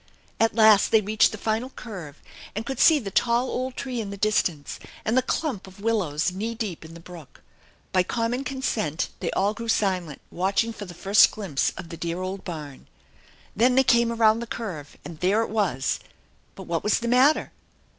[0.39, 2.23] At last they reached the final curve
[2.55, 6.31] and could see the tall old tree in the distance, and the clump of willows
[6.31, 7.43] knee deep in the brook.
[7.91, 11.97] By common consent they all grew silent, watch ing for the first glimpse of the
[11.97, 12.87] dear old barn.
[13.55, 15.99] Then they came around the curve, and there it was!
[16.55, 17.51] But tfhat was the matter?